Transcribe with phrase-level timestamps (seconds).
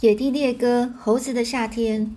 [0.00, 2.14] 野地猎歌，猴子的夏天。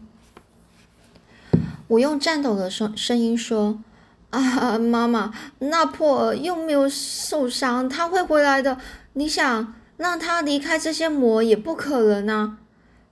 [1.87, 3.81] 我用颤抖的声声音说
[4.29, 8.77] ：“啊，妈妈，那破尔又没有受伤，他会回来的。
[9.13, 12.59] 你想让他离开这些魔也不可能啊。”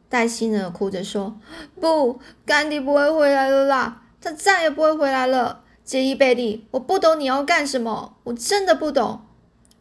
[0.08, 1.40] 黛西呢，哭着说
[1.82, 9.22] ：“不，甘迪不会回来了啦，他再也不会回来了。”杰伊贝利，我不懂你要干什么，我真的不懂。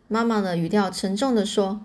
[0.08, 1.82] 妈妈的，语调沉重的说：“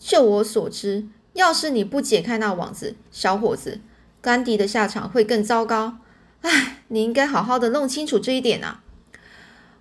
[0.00, 3.80] 就我所知。”要是你不解开那网子，小伙子，
[4.22, 5.98] 甘迪的下场会更糟糕。
[6.40, 8.82] 唉，你应该好好的弄清楚这一点啊！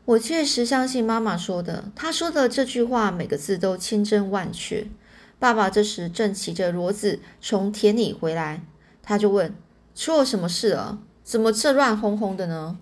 [0.04, 4.88] 我确实相信妈妈说的，她说的这句话每个字都千真万确。
[5.40, 8.62] 爸爸这时正骑着骡子从田里回来，
[9.02, 9.55] 他就问
[9.96, 10.99] ：“出了什么事了？
[11.24, 12.77] 怎么这乱哄哄的呢？”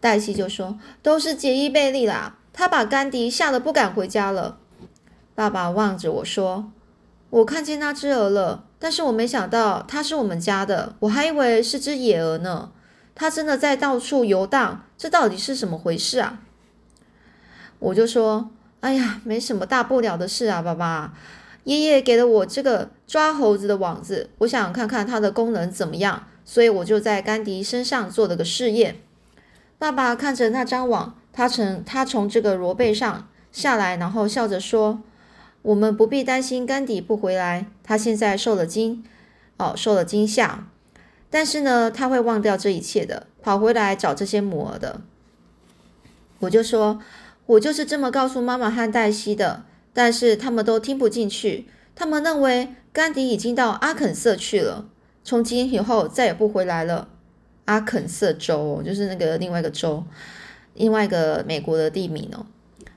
[0.00, 4.58] 黛西就说：“都是杰伊贝利啦，他把甘迪吓得不敢回家了。”
[5.34, 6.70] 爸爸望着我说。
[7.32, 12.70] 我看见那只鹅了，但是我没想到它是我们家的，我还以为是只野鹅呢。
[13.14, 16.40] 它真的在到处游荡，这到底是怎么回事啊？
[17.78, 21.14] 我就说：“哎呀，没什么大不了的事啊，爸爸。
[21.64, 28.96] 爷爷给了我这个抓猴子的网子，我想看看它的功能怎么样，所以我就在甘迪身上做了个试验。”
[29.80, 35.00] 爸爸看着那张网，他从他从这个罗背上下来，然后笑着说。
[35.62, 39.04] 我们不必担心甘迪不回来，他现在受了惊，
[39.56, 40.66] 哦，受了惊吓。
[41.30, 45.00] 但是呢，他会忘掉这一切的，跑回来找这些母鹅的。
[46.40, 47.00] 我就说，
[47.46, 51.68] 我就是这么告诉妈妈和黛西的，但是他们都听不进去。
[51.94, 54.86] 他们认为甘迪已经到阿肯色去了，
[55.22, 57.08] 从今以后再也不回来了。
[57.66, 60.02] 阿肯色州就是那个另外一个州，
[60.74, 62.44] 另外一个美国的地名哦。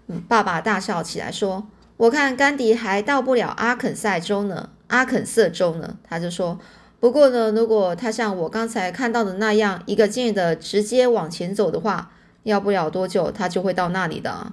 [0.07, 1.67] 嗯，爸爸大笑起来说。
[1.97, 5.97] 我看甘迪还到不了阿肯塞州呢，阿肯色州呢。
[6.03, 6.59] 他就说
[6.99, 12.11] ：“不过呢，如果他像我刚才看到的那样，一个劲的直接往前走的话，
[12.43, 14.51] 要不了多久，他就会到那里的。”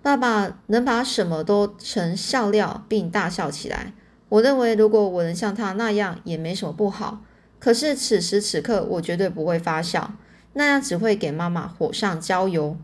[0.00, 3.92] 爸爸能把什么都成笑料，并大笑起来。
[4.30, 7.20] 我认为，如果我能像他那样，也没什么不好。
[7.58, 10.12] 可是此时此刻，我绝对不会发笑，
[10.54, 12.76] 那样只会给妈妈火上浇油。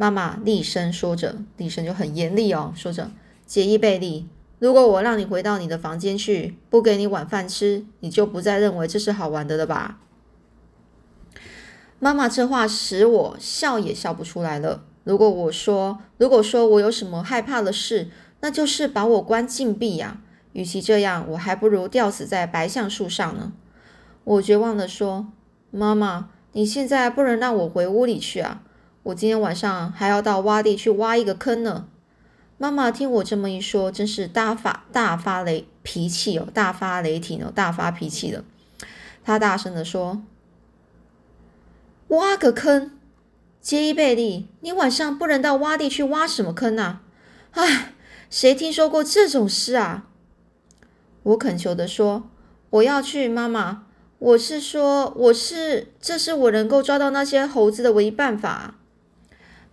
[0.00, 3.10] 妈妈厉声说着，厉声就很严厉哦，说着
[3.44, 4.28] ：“杰伊贝利，
[4.60, 9.98] 如果我让你回到你的房间去，不给你晚饭吃，你就不再认为这是好玩的了吧？”
[11.98, 14.84] 妈妈这话使我笑也笑不出来了。
[15.02, 20.20] 如果我说，如果说我有什么害怕的事，那就是把我关禁闭呀。
[20.52, 23.52] 与其这样，我还不如吊死在白橡树上呢。
[24.22, 25.32] 我绝望地说
[25.72, 28.62] ：“妈妈，你现在不能让我回屋里去啊。”
[29.04, 31.86] 我今天晚上还要到洼地去挖一个坑呢。
[32.58, 38.44] 妈妈听我这么一说，真是大发大发雷脾气哦，大发雷霆哦，大发脾气了。
[39.22, 40.22] 她大声的说
[42.08, 42.90] ：“挖个坑，
[43.60, 47.02] 杰伊贝利，你晚上不能到洼地去挖什么坑啊？
[47.52, 47.94] 唉，
[48.28, 50.08] 谁听说过这种事啊？”
[51.22, 52.28] 我恳求的说
[52.70, 53.84] ：“我要去，妈妈。
[54.18, 58.74] 我是说，我是，这是我能够抓到那些猴子的唯一办法。”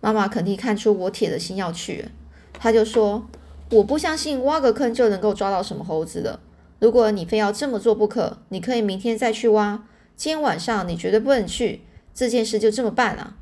[0.06, 2.04] 妈妈肯定看出我铁的心要去，
[2.52, 3.26] 她就说
[3.72, 6.38] ：“我不相信挖个坑就能够抓到什么猴子的。
[6.78, 9.82] 如果你非要这么做不可，你可以明天再去挖。
[10.14, 11.80] 今天晚上你绝对不能去。
[12.14, 13.34] 这件事就这么办了。”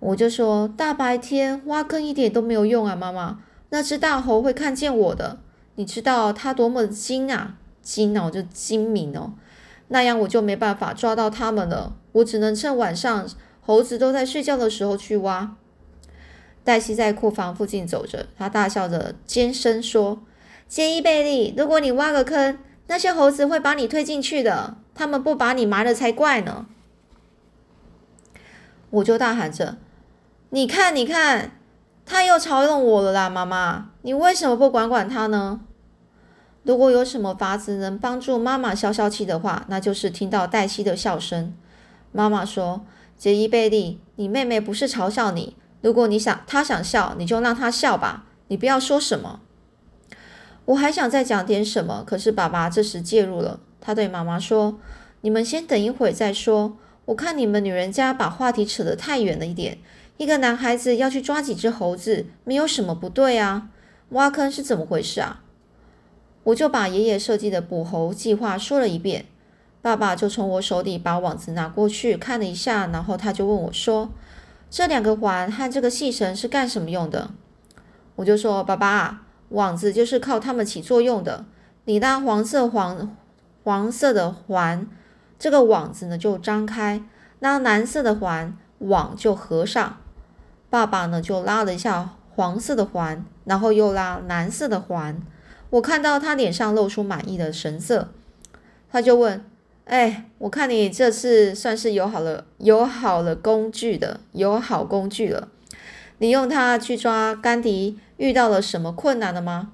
[0.00, 3.38] 我就说：“大白天挖坑一点都没有用啊，妈妈，
[3.70, 5.38] 那只大猴会看见我的。
[5.76, 9.34] 你知道它多么的精啊，精哦，就精明哦。
[9.86, 11.94] 那样我就没办法抓到它们了。
[12.10, 13.24] 我只能趁晚上。”
[13.68, 15.54] 猴子都在睡觉的时候去挖。
[16.64, 20.22] 黛西在库房附近走着，她大笑着尖声说
[20.66, 24.78] ：“杰伊贝利，如果你挖个坑，那些猴子会把你推进去的。
[24.94, 26.64] 他们不把你埋了才怪呢。”
[28.88, 29.76] 我就大喊着
[30.48, 31.52] ：“你看，你看，
[32.06, 33.28] 他又嘲弄我了啦！
[33.28, 35.60] 妈妈，你为什么不管管他呢？
[36.62, 41.54] 如果有什么法子能帮助妈妈消消气的话，那就是听到黛西的笑声。”
[42.12, 42.86] 妈妈说。
[43.18, 45.56] 杰伊贝利，你妹妹不是嘲笑你。
[45.80, 49.40] 如果你想她想笑，你就让她笑吧，你不要说什么。
[50.66, 53.58] 我还想再讲点什么，可是爸爸这时介入了。
[53.80, 54.78] 他对妈妈说
[55.22, 56.76] ：“你们先等一会儿再说。
[57.06, 59.78] 我看你们女人家把话题扯得太远了一点。
[60.18, 63.70] 一个男孩子要去抓几只猴子，没有什么不对啊。
[64.10, 65.42] 挖坑是怎么回事啊？”
[66.44, 69.26] 我就把爷爷设计的捕猴计划说了一遍。
[69.80, 74.10] 爸爸就从我手里把网子拿过去看了一下，然后他就问我说
[74.68, 77.30] ：“这两个环和这个细绳是干什么用的？”
[78.16, 81.44] 我就说：“爸爸，网子就是靠它们起作用的。
[81.84, 83.16] 你拉黄色黄
[83.62, 84.86] 黄色的环，
[85.38, 87.00] 这个网子呢就张开；
[87.38, 89.98] 拉蓝色的环，网就合上。
[90.68, 95.22] 爸爸呢就拉了一下黄色的环，然后又拉蓝色的环。
[95.70, 98.08] 我看到他脸上露出满意的神色，
[98.90, 99.44] 他就问
[99.88, 105.48] ：“哎，我看你这次算是有好了有好了工具的，有好工具了。
[106.18, 109.72] 你用它去抓甘迪，遇到了什么困难了吗？”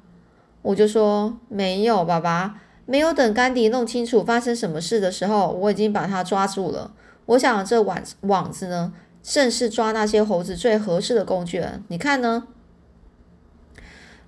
[0.62, 6.92] 我就说：“没有，爸爸，没有等甘迪弄清楚发生什么事的时候，我已经把他抓住了。
[7.26, 11.80] 我想这网网子呢，正是抓那些猴子最合适的工具了。
[11.88, 12.46] 你看呢？”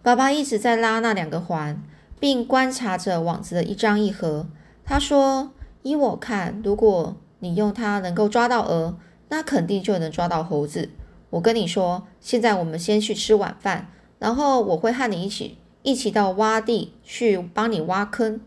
[0.02, 1.80] 爸爸一直在拉那两个环，
[2.18, 4.48] 并观察着网子的一张一合。
[4.84, 5.52] 他说
[5.86, 8.98] ：“依我看，如果你用它能够抓到鹅，
[9.28, 10.90] 那肯定就能抓到猴子。
[11.30, 13.86] 我跟你说，现在我们先去吃晚饭，
[14.18, 18.40] 然后我会和你一起一起到洼地去帮你挖坑。”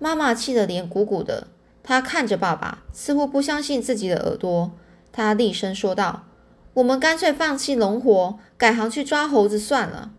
[0.00, 1.48] 妈妈气得脸鼓鼓的，
[1.82, 4.72] 她看着爸爸，似乎不相信自己的耳朵。
[5.12, 6.24] 她厉声说道
[6.72, 10.12] ：“我们干脆放弃农活，改行去抓猴子算了。”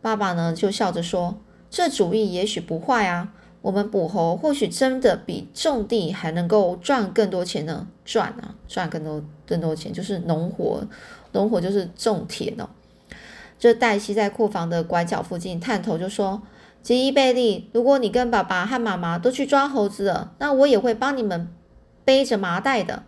[0.00, 3.32] 爸爸呢，就笑着说：“这主意也许不坏啊，
[3.62, 7.88] 我们捕猴或许真的比种地还能够赚更多钱呢。
[8.04, 10.84] 赚啊，赚更多更多钱，就是农活，
[11.32, 12.68] 农活就是种田哦。”
[13.58, 16.42] 这黛西在库房的拐角附近探头就说
[16.82, 21.48] ：“吉伊贝利，如果你跟爸爸和妈妈都去抓猴子了，那我也会帮你们
[22.04, 23.04] 背着麻袋的。”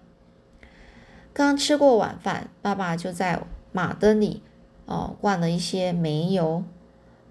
[1.34, 3.42] 刚吃过晚饭，爸爸就在
[3.72, 4.40] 马灯里
[4.86, 6.62] 哦灌了一些煤油。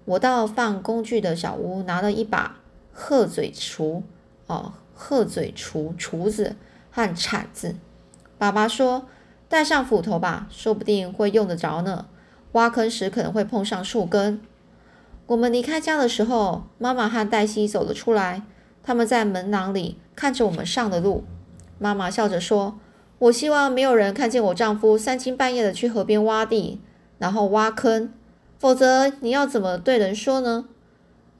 [0.04, 2.58] 我到放工具的小屋，拿了一把
[2.94, 4.02] 鹤嘴锄，
[4.46, 6.56] 哦，鹤嘴锄锄子
[6.90, 7.74] 和铲子。
[8.38, 9.06] 爸爸说
[9.48, 12.06] ：“带上斧头吧，说不定会用得着呢。
[12.52, 14.40] 挖坑时可能会碰上树根。”
[15.26, 18.42] 我们离开家的时候，妈妈和黛西走了出来，
[18.82, 21.24] 他们在门廊里看着我们上的路。
[21.78, 22.78] 妈妈笑着说
[23.18, 26.80] ：“我希望没有人看见我丈夫三更半夜的去河边挖地，
[27.18, 28.12] 然后挖坑。”
[28.58, 30.66] 否则你要怎么对人说呢？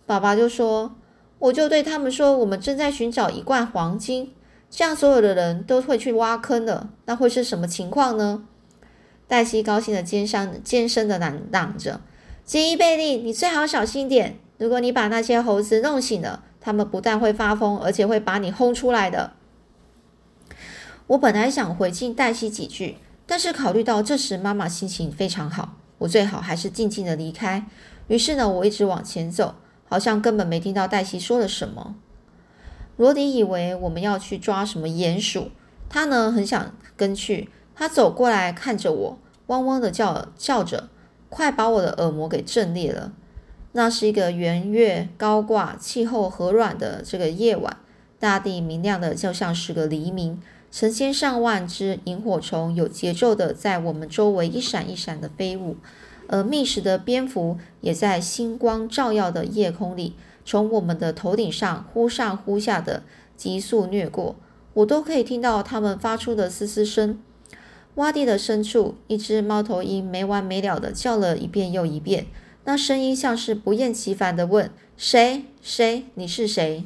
[0.05, 0.95] 爸爸就说
[1.44, 4.32] ：“我就对他们说，我们正在寻找一罐黄金，
[4.70, 6.88] 这样所有的人都会去挖坑的。
[7.05, 8.44] 那会是什么情况呢？”
[9.29, 12.00] 黛西高兴的尖声尖声的嚷嚷着
[12.46, 14.38] ：“吉伊贝利，你最好小心点！
[14.56, 19.35] 如果你把那些猴子弄醒了，他们不但会发疯，而且会把你轰出来的。”
[21.08, 22.96] 我本来想回敬黛西几句，
[23.26, 25.76] 但是考虑到这时妈妈心情非常好。
[25.99, 27.67] 我最好还是静静的离开。
[28.08, 29.55] 于是呢，我一直往前走，
[29.89, 31.95] 好像根本没听到黛西说了什么。
[32.97, 35.51] 罗迪以为我们要去抓什么鼹鼠，
[35.89, 37.49] 他呢很想跟去。
[37.75, 40.89] 他走过来看着我，汪汪的叫叫着，
[41.29, 43.13] 快把我的耳膜给震裂了。
[43.73, 47.77] 那是一个圆月高挂、气候和软的这个夜晚，
[48.21, 50.41] 大地明亮的就像是个黎明。
[50.71, 55.77] 成千上万只萤火虫有节奏的在我们周围一闪一闪的飞舞，
[56.29, 63.03] 而觅食的蝙蝠也在星光照耀的夜空里，从我们的头顶上忽上忽下的
[63.37, 64.37] 急速掠过，
[64.75, 67.19] 我都可以听到它们发出的嘶嘶声。
[67.97, 72.27] 洼地的深处，一只猫头鹰没完没了的叫了一遍又一遍，
[72.65, 75.44] 那声音像是不厌其烦的问：“谁？
[75.62, 76.05] 谁？
[76.15, 76.84] 你是谁？”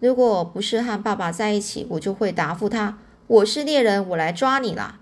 [0.00, 5.00] 如果不是和爸爸在一起，我就会答复他：“我是猎人，我来抓你啦。”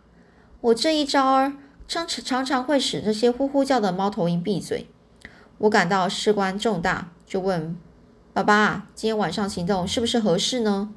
[0.62, 1.52] 我这一招儿
[1.87, 4.87] 常常常会使那些呼呼叫的猫头鹰闭嘴。
[5.59, 7.76] 我感到事关重大，就问
[8.33, 10.93] 爸爸：“今天晚上行动是不是合适呢？”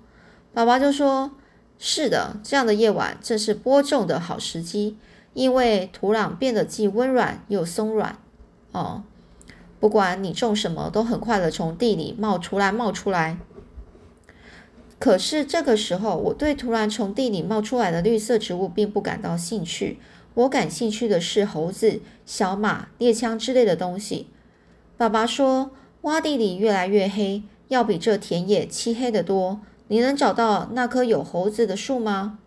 [0.53, 1.32] 爸爸就说
[1.77, 4.98] ：“是的，这样的夜晚正是播种的好时机，
[5.34, 8.17] 因为土壤变得既温软又松软。
[8.72, 9.03] 哦，
[9.79, 13.38] 不管你种什么，都很快的从地里冒出来，冒出来。”
[15.00, 20.00] 可是这个时候，我对突然从地里冒出来的绿色植物并不感到兴趣。
[20.38, 24.27] 我感兴趣的是猴子、小马、猎枪之类的东西。
[24.96, 25.72] 爸爸说，
[26.03, 29.62] 洼地里越来越黑，要比这田野漆黑得多。
[29.88, 32.38] 你能找到那棵有猴子的树吗？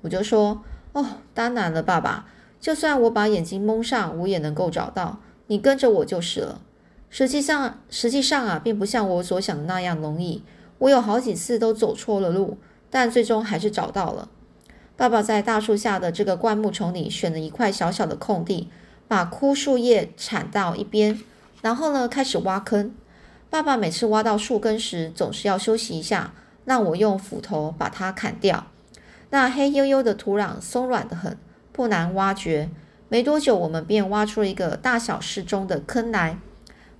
[0.00, 2.26] 我就说，哦，当然了，爸爸。
[2.58, 5.20] 就算我把眼睛蒙上，我也能够找到。
[5.48, 6.62] 你跟着我就是了。
[7.10, 10.42] 实际上，实际上啊，并不像我所想的那样容易。
[10.78, 12.56] 我有好几次都走错了路，
[12.88, 14.30] 但最终还是找到了。
[14.96, 18.68] 爸爸在大树下的这个灌木丛里选了一块小小的空地，
[19.08, 21.20] 把枯树叶铲到一边，
[21.62, 22.94] 然后呢开始挖坑。
[23.50, 26.32] 爸爸每次挖到树根时，总是要休息一下，
[26.64, 28.66] 让我用斧头把它砍掉。
[29.30, 31.36] 那黑黝黝的土壤松软得很，
[31.72, 32.70] 不难挖掘。
[33.08, 36.38] 没多久，我们便挖出了一个大小适中的坑来。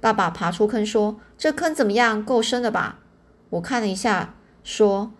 [0.00, 2.24] 爸爸爬出坑说：“这坑怎么样？
[2.24, 2.98] 够深了吧？”
[3.50, 5.12] 我看了一下，说：“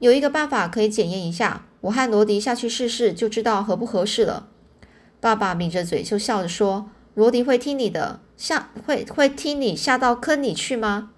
[0.00, 4.48] 有一个办法可以检验一下，我和罗迪下去试试，就知道合不合适了。”
[5.20, 11.10] 爸爸抿着嘴就笑着说：“罗迪会听你的，下会会听你下到坑里去吗？”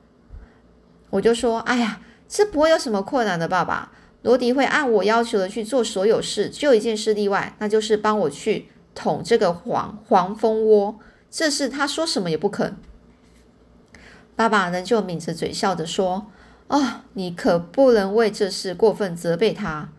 [1.11, 3.93] 我就说：“哎呀，这不会有什么困难的，爸爸。
[4.23, 10.99] 罗迪会按我要求的去做所有事，只有一件事例外，那就是帮我去捅这个黄黄蜂窝。
[11.31, 12.77] 这事他说什么也不肯。”
[14.37, 16.27] 爸爸仍旧抿着嘴笑着说
[16.69, 19.91] ：“哦，你可不能为这事过分责备他。”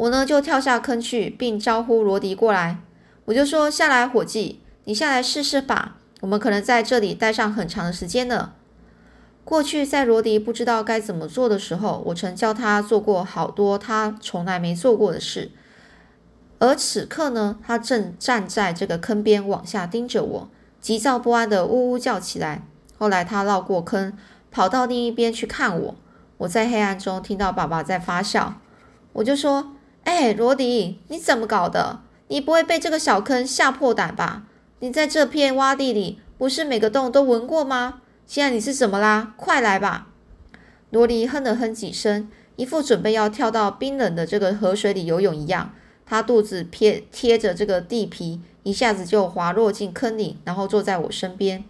[0.00, 2.78] 我呢就跳下坑去，并招呼罗迪过来。
[3.26, 5.98] 我就说：“下来，伙计，你下来试试吧。
[6.22, 8.52] 我们可能在这里待上很长的时间呢。”
[9.44, 15.50] 过去在罗迪不知道该怎么做的时候，我曾教他做过好多他从来没做过的事。
[16.60, 20.48] 而此刻呢，他正站在这个坑边往下盯着我，
[20.80, 22.62] 急躁不安的呜呜叫起来。
[22.96, 24.14] 后来他绕过坑，
[24.50, 25.94] 跑到另一边去看我。
[26.38, 28.54] 我在黑暗中听到爸爸在发笑，
[29.12, 29.72] 我就说
[30.10, 32.00] ：“哎，罗迪，你怎么搞的？
[32.26, 34.42] 你不会被这个小坑吓破胆吧？
[34.80, 38.02] 你在这片洼地里，不是每个洞都闻过吗？
[38.26, 39.34] 现在你是怎么啦？
[39.36, 40.08] 快来吧！”
[40.90, 45.70] 罗迪哼了哼几声，一副准备要跳到冰冷的这个河水里游泳一样。
[46.04, 51.62] 他肚子贴贴着这个地皮，一下子就滑落进坑里，然后坐在我身边。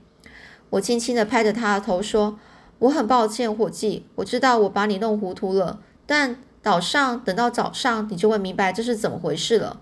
[0.71, 2.39] 我轻轻地拍着他的头说
[2.81, 5.81] ：“我很抱歉，伙计，我知道我把你弄糊涂了。
[6.07, 9.81] 但岛上等到早上，你就会明白这是怎么回事了。”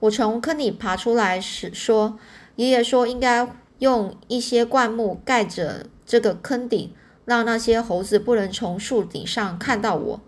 [0.00, 2.18] 我从坑里爬出来时说
[2.56, 6.92] ：“爷爷说应该用一些灌木盖着这个坑顶，
[7.24, 10.20] 让那些猴子不能从树顶上看到我。”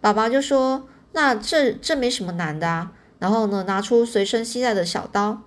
[0.00, 5.42] 爸爸就说：“那这这没什么难的啊。”然后呢，拿出随身携带的小刀，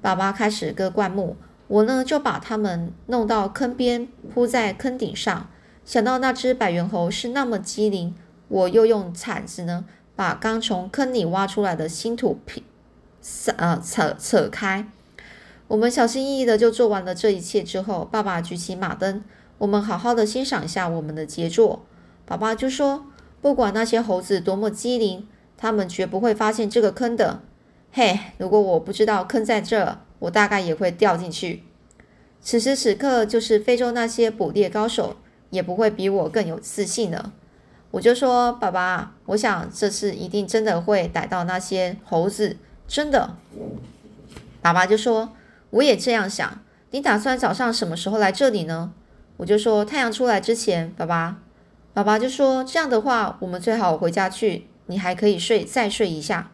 [0.00, 1.36] 爸爸开始割灌木。
[1.68, 5.48] 我呢就把它们弄到坑边，铺在坑顶上。
[5.84, 8.14] 想到那只百元猴是那么机灵，
[8.48, 9.84] 我又用铲子呢
[10.14, 12.62] 把刚从坑里挖出来的新土皮，
[13.56, 14.88] 呃扯扯开。
[15.68, 19.24] 我们小心翼翼的就做完了这一切之后，爸爸举起马灯，
[19.58, 21.84] 我们好好的欣赏一下我们的杰作。
[22.24, 23.06] 爸爸就说
[23.40, 27.42] ：“不管那些猴子多么机灵，他们绝不会发现这个坑的。
[27.92, 31.62] 嘿，如果我不知道坑在这。”我大概也会掉进去。
[32.40, 35.16] 此时此刻，就是非洲那些捕猎高手
[35.50, 37.34] 也不会比我更有自信了。
[37.96, 43.34] 我就说：“爸爸，我想这次一定真的会逮到那些猴子，真的。”
[44.60, 45.32] 爸爸就说
[45.70, 46.60] ：“我也这样想。
[46.90, 48.92] 你打算早上什么时候来这里呢？”
[49.38, 51.38] 我就说：“太阳出来之前。”爸爸，
[51.94, 56.50] 爸爸就说：“这样的话，我们最好回家去，你还可以睡，再睡一下。”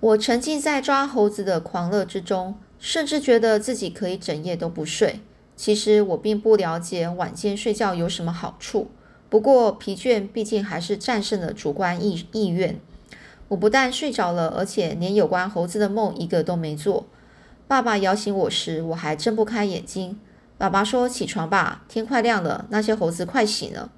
[0.00, 5.20] 我沉浸在抓猴子的狂乐之中，甚至觉得自己可以整夜都不睡。
[5.60, 8.90] 其实我并不了解晚间睡觉有什么好处，
[9.28, 12.80] 不过疲倦毕竟还是战胜了主观意意愿。
[13.48, 17.04] 我不但睡着了，而且连有关猴子的梦一个都没做。
[17.68, 20.18] 爸爸摇醒我时，我还睁不开眼睛。
[20.56, 23.90] 爸爸说：“起床吧，天快亮了，那些猴子快醒了。”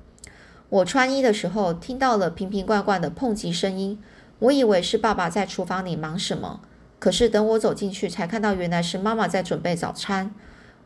[0.69, 3.97] 我穿衣的时候，听到了瓶瓶罐罐的碰击声音。
[4.41, 6.61] 我以为是爸爸在厨房里忙什么，
[6.99, 10.35] 可是等我走进去，才看到原来是妈妈在准备早餐。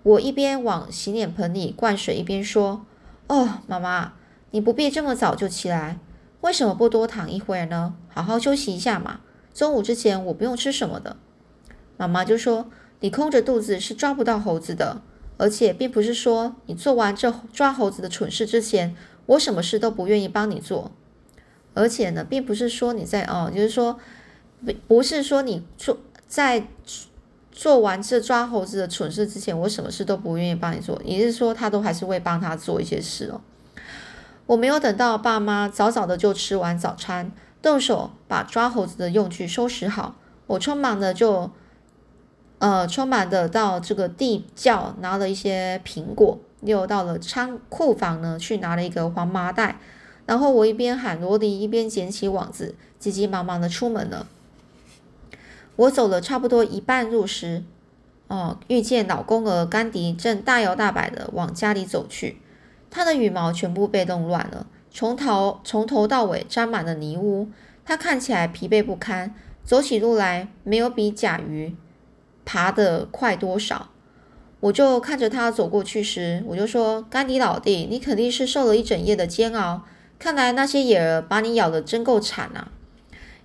[0.07, 2.87] 我一边往洗脸盆里灌水，一边说
[3.27, 4.13] ：“哦，妈妈，
[4.53, 5.99] 你不必这么早就起来，
[6.43, 7.97] 为什么不多躺一会儿呢？
[8.07, 9.19] 好好休息一下嘛。
[9.53, 11.17] 中午之前我不用吃什么的。”
[11.99, 12.71] 妈妈就说
[13.01, 15.03] ：“你空着肚子是抓不到猴子的，
[15.39, 18.95] 而且并不是说你做完这抓猴子的蠢事之前，
[19.27, 20.93] 我什么事都不愿意帮你做。”
[21.75, 23.99] 而且呢，并不是说你在哦，就是说，
[24.65, 25.99] 不不是说你做
[26.29, 26.69] 在
[27.57, 33.41] 做完这抓猴子的蠢事之前，我什么事都不愿意帮你做，也就是说他都还是会帮他做一些事哦。
[34.45, 37.33] 我没有等到爸妈早早的就吃完早餐，
[37.63, 41.51] 动手把抓猴子的用具收拾好，我匆忙的就
[42.59, 49.81] 呃匆忙的到这个地窖拿了一些苹果，又到了仓库房呢去拿了一个黄麻袋。
[50.27, 54.27] 然后我一边喊罗迪，一边捡起网子，急急忙忙的出门了。
[55.77, 57.63] 我走了差不多一半路时，
[58.29, 62.41] 哦，遇见老公鹅甘迪正大摇大摆的往家里走去。
[62.91, 67.49] 他的羽毛全部被弄乱了，从头从头到尾沾满了泥污。
[67.85, 71.77] 他看起来疲惫不堪，走起路来没有比甲鱼
[72.45, 73.91] 爬得快多少。
[74.61, 79.83] 我就看着他走过去时，我就说：“甘迪老弟，你肯定是受了一整夜的煎熬。”
[80.19, 82.73] 看来那些野儿把你咬得真够惨啊！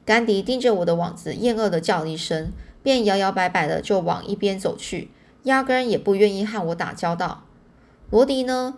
[0.04, 5.10] 甘迪盯着我的网子，厌恶的叫了一声，便摇摇摆摆的就往一边走去，
[5.44, 7.44] 压根也不愿意和我打交道。
[8.10, 8.76] 罗迪呢？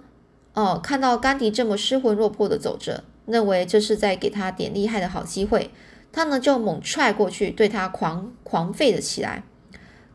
[0.54, 5.72] 哦，看到甘迪这么失魂落魄的走着，认为这是在给他点厉害的好机会，
[6.12, 9.44] 他呢就猛踹过去，对他狂狂吠了起来。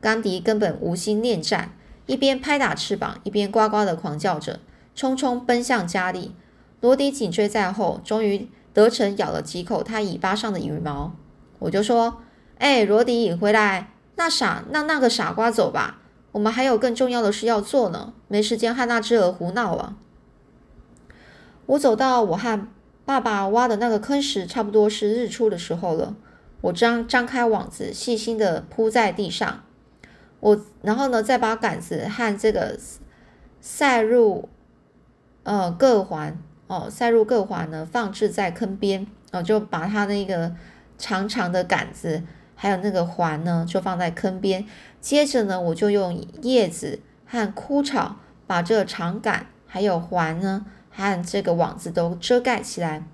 [0.00, 1.73] 甘迪根本无心恋战，
[2.07, 4.61] 一边拍打翅膀，一边呱呱的狂叫着，
[4.97, 6.33] 匆匆奔向家里。
[6.81, 11.12] 罗迪紧追在后，终于得逞，咬了几口他尾巴上的羽毛。
[11.58, 12.23] 我就说
[12.58, 13.90] ：“哎，罗迪，回来！
[14.14, 15.99] 那傻，让那个傻瓜走吧，
[16.30, 19.97] 我们还有更重要的事要做呢，没时间和那只鹅胡闹了。”
[21.66, 22.68] 我走到我和
[23.04, 26.14] 爸爸挖的那个坑时，差不多是日出的时候了。
[26.61, 29.64] 我张张开网子，细心的铺在地上。
[30.38, 32.78] 我然后呢，再把杆子和这个
[33.61, 34.49] 塞入
[35.42, 36.38] 呃各环
[36.69, 40.55] 哦，塞入各环呢，放置在坑边哦，就把它那个
[40.97, 42.23] 长长的杆子
[42.55, 44.65] 还有那个环呢，就放在坑边。
[45.01, 50.65] 接着呢，我就用叶子和枯草把这个长杆还有环呢。
[50.91, 53.07] 和这个网子都遮盖起来。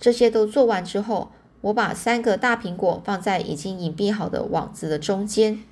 [0.00, 5.62] 这些都做完之后，我把三个大苹果放在已经隐蔽好的网子的中间。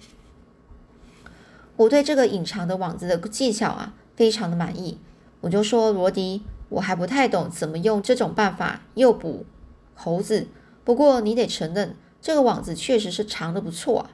[1.76, 4.98] 我对这个隐藏的网子的技巧啊，非常的满意。
[5.40, 9.46] 我就说罗迪，我还不太懂怎么用这种办法诱捕
[9.94, 10.48] 猴子。
[10.84, 14.10] 不过你得承认，这个网子确实是长的不错啊。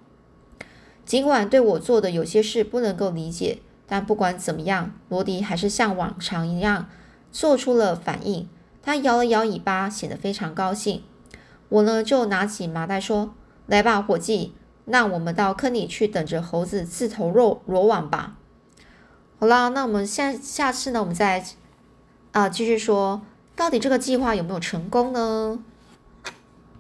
[1.05, 6.89] 尽管对我做的有些事不能够理解，但不管怎么样，罗迪还是像往常一样。
[7.31, 8.47] 做出了反应，
[8.83, 11.03] 他摇了摇尾巴，显得非常高兴。
[11.71, 13.35] 我呢，就拿起麻袋说
[13.67, 14.53] ：“来吧，伙计，
[14.85, 18.37] 那我们到坑里去，等着猴子自投罗罗网吧。”
[19.41, 21.43] 好啦，那我们下下次呢，我们再
[22.33, 23.21] 啊继续说，
[23.55, 25.59] 到底这个计划有没有成功呢？